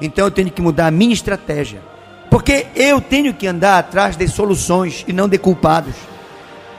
Então 0.00 0.26
eu 0.26 0.30
tenho 0.30 0.50
que 0.50 0.62
mudar 0.62 0.86
a 0.86 0.92
minha 0.92 1.12
estratégia. 1.12 1.80
Porque 2.30 2.66
eu 2.76 3.00
tenho 3.00 3.34
que 3.34 3.46
andar 3.46 3.78
atrás 3.78 4.16
de 4.16 4.28
soluções 4.28 5.04
e 5.08 5.12
não 5.12 5.28
de 5.28 5.38
culpados. 5.38 5.94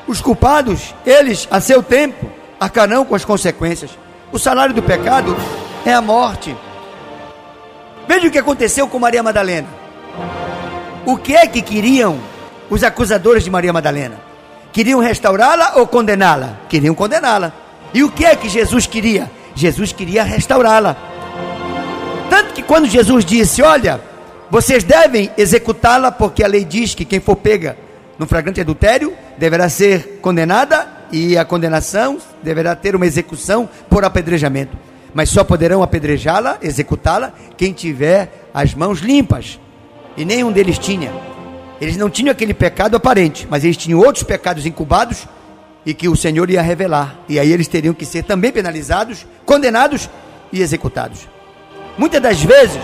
Os 0.09 0.21
culpados, 0.21 0.95
eles, 1.05 1.47
a 1.51 1.61
seu 1.61 1.83
tempo, 1.83 2.31
arcarão 2.59 3.05
com 3.05 3.13
as 3.13 3.23
consequências. 3.23 3.91
O 4.31 4.39
salário 4.39 4.73
do 4.73 4.81
pecado 4.81 5.37
é 5.85 5.93
a 5.93 6.01
morte. 6.01 6.57
Veja 8.07 8.27
o 8.27 8.31
que 8.31 8.39
aconteceu 8.39 8.87
com 8.87 8.97
Maria 8.97 9.21
Madalena. 9.21 9.67
O 11.05 11.15
que 11.15 11.35
é 11.35 11.45
que 11.45 11.61
queriam 11.61 12.19
os 12.71 12.83
acusadores 12.83 13.43
de 13.43 13.51
Maria 13.51 13.71
Madalena? 13.71 14.15
Queriam 14.73 14.99
restaurá-la 14.99 15.73
ou 15.75 15.85
condená-la? 15.85 16.57
Queriam 16.67 16.95
condená-la. 16.95 17.53
E 17.93 18.03
o 18.03 18.09
que 18.09 18.25
é 18.25 18.35
que 18.35 18.49
Jesus 18.49 18.87
queria? 18.87 19.29
Jesus 19.53 19.93
queria 19.93 20.23
restaurá-la. 20.23 20.97
Tanto 22.31 22.55
que 22.55 22.63
quando 22.63 22.87
Jesus 22.87 23.23
disse: 23.23 23.61
Olha, 23.61 24.01
vocês 24.49 24.83
devem 24.83 25.29
executá-la, 25.37 26.11
porque 26.11 26.43
a 26.43 26.47
lei 26.47 26.65
diz 26.65 26.95
que 26.95 27.05
quem 27.05 27.19
for 27.19 27.35
pega 27.35 27.77
no 28.17 28.25
flagrante 28.25 28.59
adultério 28.59 29.13
deverá 29.39 29.69
ser 29.69 30.19
condenada 30.21 30.87
e 31.11 31.37
a 31.37 31.45
condenação 31.45 32.17
deverá 32.43 32.75
ter 32.75 32.95
uma 32.95 33.05
execução 33.05 33.67
por 33.89 34.03
apedrejamento. 34.03 34.77
Mas 35.13 35.29
só 35.29 35.43
poderão 35.43 35.81
apedrejá-la, 35.81 36.57
executá-la, 36.61 37.33
quem 37.57 37.73
tiver 37.73 38.49
as 38.53 38.75
mãos 38.75 38.99
limpas. 38.99 39.59
E 40.15 40.25
nenhum 40.25 40.51
deles 40.51 40.77
tinha. 40.77 41.11
Eles 41.81 41.95
não 41.95 42.09
tinham 42.09 42.31
aquele 42.31 42.53
pecado 42.53 42.97
aparente, 42.97 43.47
mas 43.49 43.63
eles 43.63 43.77
tinham 43.77 43.99
outros 43.99 44.23
pecados 44.23 44.65
incubados 44.65 45.25
e 45.85 45.93
que 45.93 46.09
o 46.09 46.15
Senhor 46.15 46.49
ia 46.49 46.61
revelar. 46.61 47.17
E 47.27 47.39
aí 47.39 47.51
eles 47.51 47.67
teriam 47.67 47.93
que 47.93 48.05
ser 48.05 48.23
também 48.23 48.51
penalizados, 48.51 49.25
condenados 49.45 50.09
e 50.51 50.61
executados. 50.61 51.27
Muitas 51.97 52.21
das 52.21 52.43
vezes, 52.43 52.83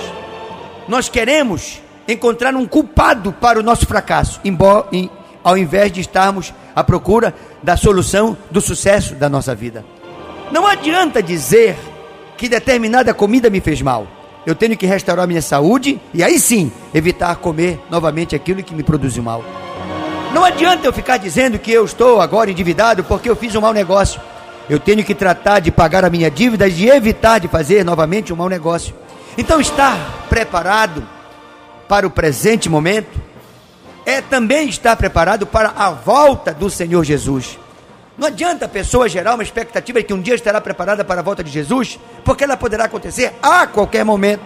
nós 0.87 1.09
queremos 1.09 1.81
encontrar 2.07 2.55
um 2.55 2.65
culpado 2.65 3.33
para 3.33 3.59
o 3.59 3.63
nosso 3.63 3.85
fracasso, 3.85 4.39
embora, 4.43 4.87
em, 4.91 5.09
ao 5.45 5.55
invés 5.55 5.91
de 5.91 6.01
estarmos 6.01 6.51
à 6.75 6.83
procura 6.83 7.31
da 7.61 7.77
solução 7.77 8.35
do 8.49 8.59
sucesso 8.59 9.13
da 9.13 9.29
nossa 9.29 9.53
vida. 9.53 9.85
Não 10.51 10.65
adianta 10.65 11.21
dizer 11.21 11.77
que 12.35 12.49
determinada 12.49 13.13
comida 13.13 13.47
me 13.47 13.61
fez 13.61 13.79
mal. 13.79 14.07
Eu 14.43 14.55
tenho 14.55 14.75
que 14.75 14.87
restaurar 14.87 15.27
minha 15.27 15.43
saúde 15.43 16.01
e 16.11 16.23
aí 16.23 16.39
sim 16.39 16.71
evitar 16.95 17.35
comer 17.35 17.79
novamente 17.91 18.35
aquilo 18.35 18.63
que 18.63 18.73
me 18.73 18.81
produziu 18.81 19.21
mal. 19.21 19.43
Não 20.33 20.43
adianta 20.43 20.87
eu 20.87 20.91
ficar 20.91 21.17
dizendo 21.17 21.59
que 21.59 21.71
eu 21.71 21.85
estou 21.85 22.19
agora 22.19 22.49
endividado 22.49 23.03
porque 23.03 23.29
eu 23.29 23.35
fiz 23.35 23.53
um 23.55 23.61
mau 23.61 23.71
negócio. 23.71 24.19
Eu 24.67 24.79
tenho 24.79 25.03
que 25.03 25.13
tratar 25.13 25.59
de 25.59 25.71
pagar 25.71 26.03
a 26.03 26.09
minha 26.09 26.29
dívida 26.29 26.67
e 26.67 26.71
de 26.71 26.87
evitar 26.87 27.39
de 27.39 27.47
fazer 27.47 27.85
novamente 27.85 28.33
um 28.33 28.35
mau 28.35 28.49
negócio. 28.49 28.95
Então, 29.37 29.61
estar 29.61 30.25
preparado 30.27 31.07
para 31.87 32.07
o 32.07 32.09
presente 32.09 32.67
momento 32.67 33.34
é 34.05 34.21
também 34.21 34.69
estar 34.69 34.95
preparado 34.95 35.47
para 35.47 35.69
a 35.69 35.89
volta 35.89 36.53
do 36.53 36.69
Senhor 36.69 37.03
Jesus. 37.03 37.57
Não 38.17 38.27
adianta 38.27 38.65
a 38.65 38.69
pessoa 38.69 39.09
gerar 39.09 39.33
uma 39.33 39.43
expectativa 39.43 39.99
de 39.99 40.05
que 40.05 40.13
um 40.13 40.21
dia 40.21 40.35
estará 40.35 40.61
preparada 40.61 41.03
para 41.03 41.19
a 41.19 41.23
volta 41.23 41.43
de 41.43 41.51
Jesus, 41.51 41.99
porque 42.23 42.43
ela 42.43 42.55
poderá 42.55 42.85
acontecer 42.85 43.33
a 43.41 43.67
qualquer 43.67 44.05
momento. 44.05 44.43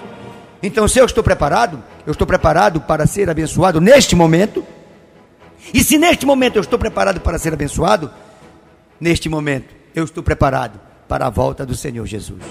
Então, 0.63 0.88
se 0.88 1.00
eu 1.00 1.06
estou 1.06 1.24
preparado, 1.24 1.82
eu 2.06 2.12
estou 2.12 2.25
preparado 2.25 2.82
para 2.82 3.06
ser 3.06 3.30
abençoado 3.30 3.80
neste 3.80 4.16
momento. 4.16 4.66
E 5.74 5.84
se 5.84 5.98
neste 5.98 6.25
momento 6.25 6.56
eu 6.56 6.62
estou 6.62 6.80
preparado 6.80 7.22
para 7.22 7.38
ser 7.38 7.54
abençoado, 7.54 8.10
neste 9.00 9.30
momento 9.30 9.75
eu 9.94 10.04
estou 10.04 10.24
preparado 10.24 10.80
para 11.08 11.28
a 11.28 11.30
volta 11.30 11.66
do 11.66 11.75
Senhor 11.75 12.06
Jesus. 12.06 12.44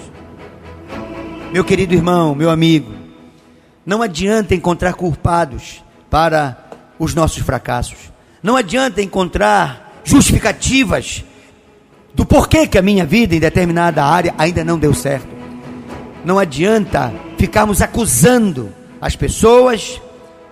Meu 1.53 1.65
querido 1.65 1.95
irmão, 1.95 2.35
meu 2.35 2.51
amigo, 2.51 2.93
não 3.85 4.03
adianta 4.03 4.55
encontrar 4.55 4.95
culpados 4.95 5.83
para 6.11 6.68
os 6.99 7.15
nossos 7.15 7.43
fracassos. 7.43 8.13
Não 8.43 8.57
adianta 8.57 9.03
encontrar 9.03 10.01
justificativas 10.05 11.25
do 12.15 12.25
porquê 12.25 12.67
que 12.67 12.79
a 12.79 12.83
minha 12.83 13.05
vida 13.05 13.35
em 13.35 13.41
determinada 13.41 14.05
área 14.05 14.35
ainda 14.39 14.65
não 14.65 14.79
deu 14.79 14.95
certo. 14.95 15.29
Não 16.25 16.39
adianta 16.39 17.13
ficarmos 17.37 17.81
acusando 17.81 18.73
as 19.01 19.15
pessoas, 19.15 20.01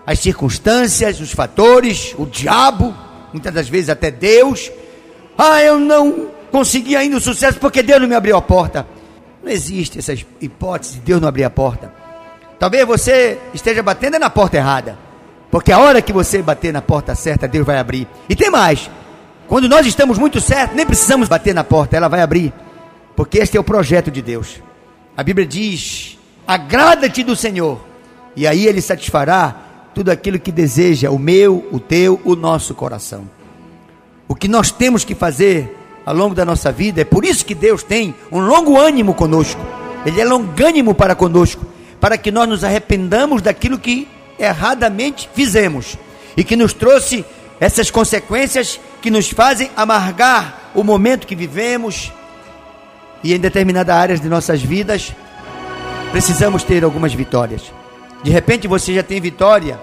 as 0.06 0.20
circunstâncias, 0.20 1.20
os 1.20 1.32
fatores, 1.32 2.14
o 2.16 2.26
diabo, 2.26 2.94
muitas 3.32 3.52
das 3.52 3.68
vezes 3.68 3.90
até 3.90 4.10
Deus. 4.10 4.70
Ah, 5.36 5.60
eu 5.62 5.78
não 5.78 6.28
consegui 6.50 6.94
ainda 6.96 7.16
o 7.16 7.20
sucesso 7.20 7.58
porque 7.58 7.82
Deus 7.82 8.00
não 8.00 8.08
me 8.08 8.14
abriu 8.14 8.36
a 8.36 8.42
porta. 8.42 8.86
Não 9.42 9.50
existe 9.50 9.98
essa 9.98 10.14
hipótese 10.40 10.94
de 10.94 11.00
Deus 11.00 11.20
não 11.20 11.28
abrir 11.28 11.44
a 11.44 11.50
porta. 11.50 11.92
Talvez 12.58 12.86
você 12.86 13.38
esteja 13.52 13.82
batendo 13.82 14.18
na 14.18 14.30
porta 14.30 14.56
errada. 14.56 15.05
Porque 15.56 15.72
a 15.72 15.78
hora 15.78 16.02
que 16.02 16.12
você 16.12 16.42
bater 16.42 16.70
na 16.70 16.82
porta 16.82 17.14
certa, 17.14 17.48
Deus 17.48 17.64
vai 17.64 17.78
abrir. 17.78 18.06
E 18.28 18.36
tem 18.36 18.50
mais. 18.50 18.90
Quando 19.48 19.66
nós 19.66 19.86
estamos 19.86 20.18
muito 20.18 20.38
certos, 20.38 20.76
nem 20.76 20.84
precisamos 20.84 21.30
bater 21.30 21.54
na 21.54 21.64
porta, 21.64 21.96
ela 21.96 22.08
vai 22.08 22.20
abrir. 22.20 22.52
Porque 23.16 23.38
este 23.38 23.56
é 23.56 23.60
o 23.60 23.64
projeto 23.64 24.10
de 24.10 24.20
Deus. 24.20 24.60
A 25.16 25.22
Bíblia 25.22 25.46
diz: 25.46 26.18
agrada-te 26.46 27.24
do 27.24 27.34
Senhor, 27.34 27.80
e 28.36 28.46
aí 28.46 28.66
Ele 28.66 28.82
satisfará 28.82 29.56
tudo 29.94 30.10
aquilo 30.10 30.38
que 30.38 30.52
deseja, 30.52 31.10
o 31.10 31.18
meu, 31.18 31.66
o 31.72 31.80
teu, 31.80 32.20
o 32.22 32.36
nosso 32.36 32.74
coração. 32.74 33.26
O 34.28 34.34
que 34.34 34.48
nós 34.48 34.70
temos 34.70 35.06
que 35.06 35.14
fazer 35.14 35.74
ao 36.04 36.14
longo 36.14 36.34
da 36.34 36.44
nossa 36.44 36.70
vida. 36.70 37.00
É 37.00 37.04
por 37.04 37.24
isso 37.24 37.46
que 37.46 37.54
Deus 37.54 37.82
tem 37.82 38.14
um 38.30 38.40
longo 38.40 38.78
ânimo 38.78 39.14
conosco. 39.14 39.60
Ele 40.04 40.20
é 40.20 40.24
longânimo 40.26 40.94
para 40.94 41.14
conosco, 41.14 41.64
para 41.98 42.18
que 42.18 42.30
nós 42.30 42.46
nos 42.46 42.62
arrependamos 42.62 43.40
daquilo 43.40 43.78
que 43.78 44.06
erradamente 44.38 45.28
fizemos 45.34 45.96
e 46.36 46.44
que 46.44 46.56
nos 46.56 46.72
trouxe 46.72 47.24
essas 47.58 47.90
consequências 47.90 48.78
que 49.00 49.10
nos 49.10 49.30
fazem 49.30 49.70
amargar 49.76 50.70
o 50.74 50.82
momento 50.82 51.26
que 51.26 51.34
vivemos 51.34 52.12
e 53.22 53.34
em 53.34 53.38
determinadas 53.38 53.94
áreas 53.94 54.20
de 54.20 54.28
nossas 54.28 54.62
vidas 54.62 55.12
precisamos 56.12 56.62
ter 56.62 56.84
algumas 56.84 57.14
vitórias. 57.14 57.72
De 58.22 58.30
repente 58.30 58.68
você 58.68 58.94
já 58.94 59.02
tem 59.02 59.20
vitória 59.20 59.78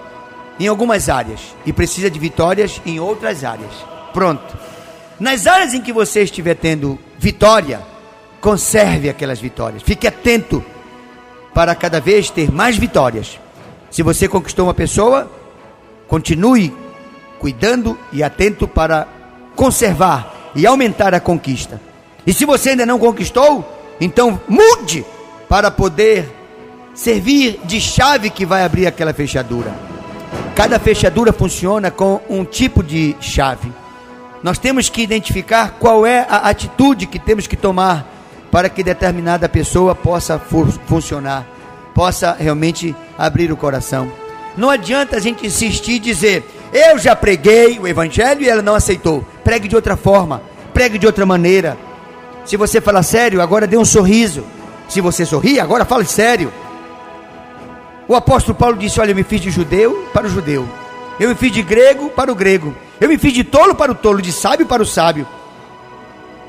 em 0.58 0.66
algumas 0.66 1.08
áreas 1.08 1.40
e 1.66 1.72
precisa 1.72 2.10
de 2.10 2.18
vitórias 2.18 2.80
em 2.86 3.00
outras 3.00 3.44
áreas. 3.44 3.72
Pronto. 4.12 4.56
Nas 5.18 5.46
áreas 5.46 5.74
em 5.74 5.80
que 5.80 5.92
você 5.92 6.22
estiver 6.22 6.54
tendo 6.54 6.98
vitória, 7.18 7.80
conserve 8.40 9.08
aquelas 9.08 9.40
vitórias. 9.40 9.82
Fique 9.82 10.06
atento 10.06 10.64
para 11.52 11.74
cada 11.74 12.00
vez 12.00 12.30
ter 12.30 12.50
mais 12.50 12.76
vitórias. 12.76 13.38
Se 13.94 14.02
você 14.02 14.26
conquistou 14.26 14.66
uma 14.66 14.74
pessoa, 14.74 15.30
continue 16.08 16.74
cuidando 17.38 17.96
e 18.12 18.24
atento 18.24 18.66
para 18.66 19.06
conservar 19.54 20.50
e 20.52 20.66
aumentar 20.66 21.14
a 21.14 21.20
conquista. 21.20 21.80
E 22.26 22.34
se 22.34 22.44
você 22.44 22.70
ainda 22.70 22.84
não 22.84 22.98
conquistou, 22.98 23.64
então 24.00 24.40
mude 24.48 25.06
para 25.48 25.70
poder 25.70 26.28
servir 26.92 27.60
de 27.62 27.80
chave 27.80 28.30
que 28.30 28.44
vai 28.44 28.64
abrir 28.64 28.88
aquela 28.88 29.14
fechadura. 29.14 29.72
Cada 30.56 30.80
fechadura 30.80 31.32
funciona 31.32 31.88
com 31.88 32.20
um 32.28 32.44
tipo 32.44 32.82
de 32.82 33.14
chave. 33.20 33.72
Nós 34.42 34.58
temos 34.58 34.88
que 34.88 35.02
identificar 35.02 35.76
qual 35.78 36.04
é 36.04 36.26
a 36.28 36.48
atitude 36.48 37.06
que 37.06 37.20
temos 37.20 37.46
que 37.46 37.56
tomar 37.56 38.12
para 38.50 38.68
que 38.68 38.82
determinada 38.82 39.48
pessoa 39.48 39.94
possa 39.94 40.36
funcionar, 40.36 41.46
possa 41.94 42.36
realmente 42.38 42.94
abrir 43.16 43.52
o 43.52 43.56
coração. 43.56 44.10
Não 44.56 44.68
adianta 44.68 45.16
a 45.16 45.20
gente 45.20 45.46
insistir 45.46 45.92
e 45.92 45.98
dizer: 45.98 46.44
Eu 46.72 46.98
já 46.98 47.14
preguei 47.14 47.78
o 47.78 47.86
evangelho 47.86 48.42
e 48.42 48.48
ela 48.48 48.62
não 48.62 48.74
aceitou. 48.74 49.24
Pregue 49.42 49.68
de 49.68 49.76
outra 49.76 49.96
forma, 49.96 50.42
pregue 50.72 50.98
de 50.98 51.06
outra 51.06 51.24
maneira. 51.24 51.76
Se 52.44 52.56
você 52.56 52.80
falar 52.80 53.02
sério, 53.02 53.40
agora 53.40 53.66
dê 53.66 53.76
um 53.76 53.84
sorriso. 53.84 54.44
Se 54.88 55.00
você 55.00 55.24
sorrir, 55.24 55.60
agora 55.60 55.84
fale 55.84 56.04
sério. 56.04 56.52
O 58.06 58.14
apóstolo 58.14 58.56
Paulo 58.56 58.76
disse: 58.76 59.00
Olha, 59.00 59.12
eu 59.12 59.16
me 59.16 59.24
fiz 59.24 59.40
de 59.40 59.50
judeu 59.50 60.08
para 60.12 60.26
o 60.26 60.30
judeu, 60.30 60.68
eu 61.18 61.28
me 61.28 61.34
fiz 61.34 61.50
de 61.52 61.62
grego 61.62 62.10
para 62.10 62.30
o 62.30 62.34
grego, 62.34 62.74
eu 63.00 63.08
me 63.08 63.16
fiz 63.16 63.32
de 63.32 63.44
tolo 63.44 63.74
para 63.74 63.92
o 63.92 63.94
tolo, 63.94 64.20
de 64.20 64.30
sábio 64.30 64.66
para 64.66 64.82
o 64.82 64.86
sábio. 64.86 65.26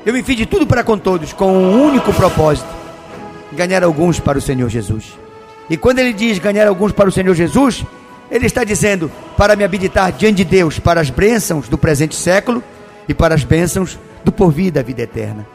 Eu 0.04 0.12
me 0.12 0.22
fiz 0.22 0.36
de 0.36 0.46
tudo 0.46 0.66
para 0.66 0.84
com 0.84 0.96
todos, 0.96 1.32
com 1.32 1.50
um 1.50 1.82
único 1.82 2.12
propósito: 2.12 2.68
ganhar 3.52 3.82
alguns 3.82 4.20
para 4.20 4.38
o 4.38 4.40
Senhor 4.40 4.68
Jesus. 4.68 5.25
E 5.68 5.76
quando 5.76 5.98
ele 5.98 6.12
diz 6.12 6.38
ganhar 6.38 6.68
alguns 6.68 6.92
para 6.92 7.08
o 7.08 7.12
Senhor 7.12 7.34
Jesus, 7.34 7.84
ele 8.30 8.46
está 8.46 8.64
dizendo 8.64 9.10
para 9.36 9.56
me 9.56 9.64
habilitar 9.64 10.12
diante 10.12 10.36
de 10.36 10.44
Deus 10.44 10.78
para 10.78 11.00
as 11.00 11.10
bênçãos 11.10 11.68
do 11.68 11.78
presente 11.78 12.14
século 12.14 12.62
e 13.08 13.14
para 13.14 13.34
as 13.34 13.44
bênçãos 13.44 13.98
do 14.24 14.32
porvir 14.32 14.72
da 14.72 14.82
vida 14.82 15.02
eterna. 15.02 15.46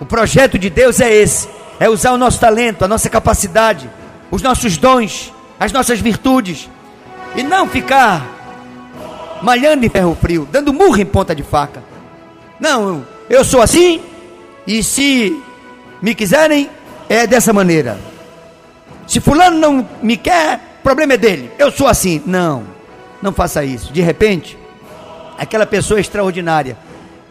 O 0.00 0.04
projeto 0.04 0.58
de 0.58 0.68
Deus 0.68 1.00
é 1.00 1.12
esse: 1.12 1.48
é 1.78 1.88
usar 1.88 2.12
o 2.12 2.18
nosso 2.18 2.40
talento, 2.40 2.84
a 2.84 2.88
nossa 2.88 3.08
capacidade, 3.08 3.88
os 4.30 4.42
nossos 4.42 4.76
dons, 4.76 5.32
as 5.58 5.72
nossas 5.72 6.00
virtudes, 6.00 6.68
e 7.34 7.42
não 7.42 7.68
ficar 7.68 9.40
malhando 9.42 9.84
em 9.84 9.88
ferro 9.88 10.16
frio, 10.20 10.48
dando 10.50 10.72
murro 10.72 11.00
em 11.00 11.06
ponta 11.06 11.34
de 11.34 11.42
faca. 11.42 11.82
Não, 12.60 13.04
eu 13.28 13.44
sou 13.44 13.60
assim, 13.60 14.00
e 14.66 14.82
se 14.82 15.40
me 16.00 16.14
quiserem, 16.14 16.70
é 17.08 17.26
dessa 17.26 17.52
maneira. 17.52 18.11
Se 19.06 19.20
fulano 19.20 19.58
não 19.58 19.88
me 20.02 20.16
quer, 20.16 20.78
problema 20.82 21.14
é 21.14 21.16
dele. 21.16 21.50
Eu 21.58 21.70
sou 21.70 21.86
assim. 21.86 22.22
Não, 22.26 22.64
não 23.20 23.32
faça 23.32 23.64
isso. 23.64 23.92
De 23.92 24.00
repente, 24.00 24.58
aquela 25.38 25.66
pessoa 25.66 25.98
é 25.98 26.00
extraordinária. 26.00 26.76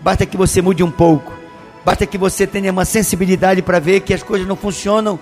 Basta 0.02 0.26
que 0.26 0.38
você 0.38 0.62
mude 0.62 0.84
um 0.84 0.92
pouco. 0.92 1.32
Basta 1.84 2.06
que 2.06 2.18
você 2.18 2.46
tenha 2.46 2.72
uma 2.72 2.86
sensibilidade 2.86 3.62
para 3.62 3.80
ver 3.80 4.02
que 4.02 4.14
as 4.14 4.22
coisas 4.22 4.48
não 4.48 4.56
funcionam 4.56 5.20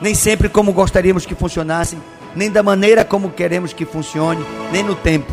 nem 0.00 0.14
sempre 0.14 0.48
como 0.48 0.72
gostaríamos 0.72 1.26
que 1.26 1.34
funcionassem, 1.34 2.00
nem 2.34 2.50
da 2.50 2.62
maneira 2.62 3.04
como 3.04 3.30
queremos 3.30 3.72
que 3.72 3.84
funcione, 3.84 4.44
nem 4.72 4.82
no 4.82 4.94
tempo. 4.94 5.30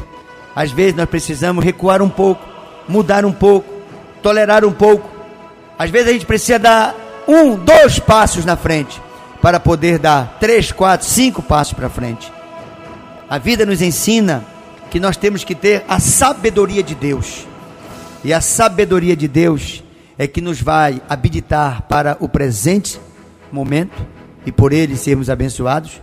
Às 0.54 0.72
vezes 0.72 0.96
nós 0.96 1.08
precisamos 1.08 1.64
recuar 1.64 2.02
um 2.02 2.10
pouco, 2.10 2.46
mudar 2.88 3.24
um 3.24 3.32
pouco, 3.32 3.72
tolerar 4.22 4.66
um 4.66 4.74
pouco. 4.74 5.10
Às 5.80 5.90
vezes 5.90 6.10
a 6.10 6.12
gente 6.12 6.26
precisa 6.26 6.60
dar 6.60 6.96
um, 7.28 7.56
dois 7.56 8.00
passos 8.00 8.44
na 8.44 8.58
frente 8.58 9.02
para 9.48 9.62
poder 9.62 9.98
dar 9.98 10.40
três, 10.42 10.74
quatro, 10.74 11.08
cinco 11.08 11.42
passos 11.42 11.72
para 11.72 11.88
frente. 11.88 12.30
A 13.30 13.38
vida 13.38 13.66
nos 13.66 13.82
ensina 13.82 14.46
que 14.92 15.00
nós 15.00 15.16
temos 15.16 15.46
que 15.46 15.56
ter 15.56 15.86
a 15.88 16.02
sabedoria 16.02 16.84
de 16.84 16.94
Deus. 16.94 17.48
E 18.26 18.34
a 18.34 18.42
sabedoria 18.42 19.16
de 19.16 19.26
Deus 19.26 19.86
é 20.18 20.28
que 20.28 20.42
nos 20.42 20.62
vai 20.62 21.02
habilitar 21.08 21.84
para 21.84 22.18
o 22.20 22.28
presente 22.28 23.00
momento 23.50 24.06
e 24.46 24.52
por 24.52 24.74
ele 24.74 24.98
sermos 24.98 25.30
abençoados 25.30 26.02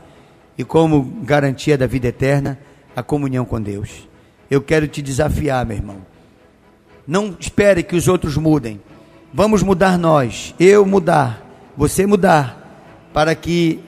e 0.56 0.64
como 0.64 1.02
garantia 1.22 1.76
da 1.76 1.86
vida 1.86 2.08
eterna, 2.08 2.58
a 2.96 3.02
comunhão 3.02 3.44
com 3.44 3.60
Deus. 3.60 4.08
Eu 4.50 4.62
quero 4.62 4.88
te 4.88 5.02
desafiar, 5.02 5.66
meu 5.66 5.76
irmão. 5.76 5.98
Não 7.06 7.36
espere 7.38 7.82
que 7.82 7.94
os 7.94 8.08
outros 8.08 8.38
mudem. 8.38 8.80
Vamos 9.34 9.62
mudar 9.62 9.98
nós, 9.98 10.54
eu 10.58 10.86
mudar, 10.86 11.46
você 11.76 12.06
mudar, 12.06 12.63
para 13.14 13.37
que 13.37 13.78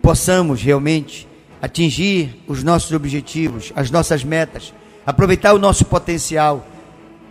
possamos 0.00 0.62
realmente 0.62 1.28
atingir 1.60 2.42
os 2.48 2.64
nossos 2.64 2.90
objetivos, 2.92 3.70
as 3.76 3.90
nossas 3.90 4.24
metas, 4.24 4.72
aproveitar 5.04 5.52
o 5.52 5.58
nosso 5.58 5.84
potencial. 5.84 6.66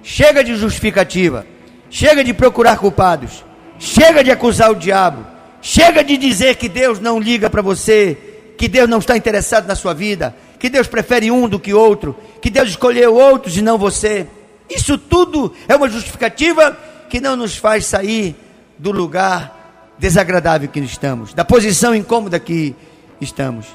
Chega 0.03 0.43
de 0.43 0.55
justificativa, 0.55 1.47
chega 1.89 2.23
de 2.23 2.35
procurar 2.35 2.77
culpados, 2.77 3.43
chega 3.79 4.23
de 4.23 4.29
acusar 4.29 4.69
o 4.69 4.75
diabo, 4.75 5.25
chega 5.59 6.03
de 6.03 6.17
dizer 6.17 6.55
que 6.55 6.69
Deus 6.69 6.99
não 6.99 7.19
liga 7.19 7.49
para 7.49 7.63
você, 7.63 8.15
que 8.55 8.67
Deus 8.67 8.87
não 8.87 8.99
está 8.99 9.17
interessado 9.17 9.65
na 9.65 9.75
sua 9.75 9.95
vida, 9.95 10.35
que 10.59 10.69
Deus 10.69 10.85
prefere 10.85 11.31
um 11.31 11.49
do 11.49 11.59
que 11.59 11.73
outro, 11.73 12.15
que 12.43 12.51
Deus 12.51 12.69
escolheu 12.69 13.15
outros 13.15 13.57
e 13.57 13.63
não 13.63 13.77
você. 13.77 14.27
Isso 14.69 14.99
tudo 14.99 15.51
é 15.67 15.75
uma 15.75 15.89
justificativa 15.89 16.77
que 17.09 17.19
não 17.19 17.35
nos 17.35 17.57
faz 17.57 17.87
sair 17.87 18.35
do 18.77 18.91
lugar 18.91 19.58
desagradável 19.99 20.69
que 20.69 20.79
estamos, 20.79 21.33
da 21.33 21.43
posição 21.43 21.93
incômoda 21.93 22.39
que 22.39 22.75
estamos. 23.19 23.67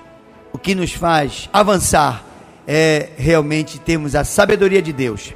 O 0.53 0.59
que 0.59 0.75
nos 0.75 0.93
faz 0.93 1.49
avançar 1.53 2.25
é 2.67 3.11
realmente 3.17 3.79
termos 3.79 4.15
a 4.15 4.25
sabedoria 4.25 4.81
de 4.81 4.93
Deus 4.93 5.35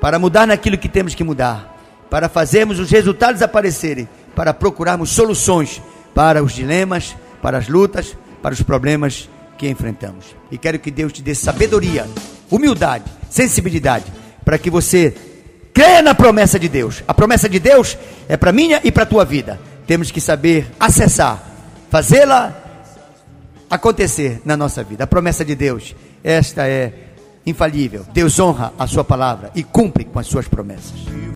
para 0.00 0.18
mudar 0.18 0.46
naquilo 0.46 0.76
que 0.76 0.88
temos 0.88 1.14
que 1.14 1.24
mudar, 1.24 1.76
para 2.10 2.28
fazermos 2.28 2.78
os 2.78 2.90
resultados 2.90 3.42
aparecerem, 3.42 4.08
para 4.34 4.52
procurarmos 4.52 5.10
soluções 5.10 5.80
para 6.14 6.42
os 6.42 6.52
dilemas, 6.52 7.16
para 7.40 7.58
as 7.58 7.68
lutas, 7.68 8.16
para 8.42 8.52
os 8.52 8.62
problemas 8.62 9.28
que 9.56 9.68
enfrentamos. 9.68 10.34
E 10.50 10.58
quero 10.58 10.78
que 10.78 10.90
Deus 10.90 11.12
te 11.12 11.22
dê 11.22 11.34
sabedoria, 11.34 12.06
humildade, 12.50 13.04
sensibilidade 13.30 14.04
para 14.44 14.58
que 14.58 14.70
você 14.70 15.14
creia 15.74 16.00
na 16.00 16.14
promessa 16.14 16.58
de 16.58 16.68
Deus. 16.68 17.02
A 17.06 17.12
promessa 17.12 17.48
de 17.48 17.58
Deus 17.58 17.98
é 18.28 18.36
para 18.36 18.52
minha 18.52 18.80
e 18.82 18.90
para 18.90 19.04
tua 19.04 19.24
vida. 19.24 19.60
Temos 19.86 20.10
que 20.10 20.20
saber 20.20 20.70
acessar, 20.80 21.42
fazê-la 21.90 22.54
acontecer 23.70 24.40
na 24.44 24.56
nossa 24.56 24.82
vida. 24.82 25.04
A 25.04 25.06
promessa 25.06 25.44
de 25.44 25.54
Deus, 25.54 25.94
esta 26.22 26.66
é 26.66 26.92
infalível. 27.44 28.04
Deus 28.12 28.38
honra 28.38 28.72
a 28.78 28.86
sua 28.86 29.04
palavra 29.04 29.50
e 29.54 29.62
cumpre 29.62 30.04
com 30.04 30.18
as 30.18 30.26
suas 30.26 30.48
promessas. 30.48 31.26